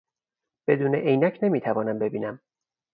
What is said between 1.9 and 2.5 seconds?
ببینم.